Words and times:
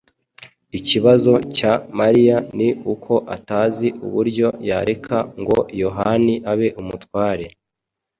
Ikibazo 0.79 1.33
cya 1.55 1.73
Mariya 1.99 2.37
ni 2.57 2.69
uko 2.93 3.13
atazi 3.35 3.87
uburyo 4.05 4.47
yareka 4.69 5.17
ngo 5.41 5.57
Yohani 5.81 6.33
abe 6.51 6.67
umutware 6.81 7.45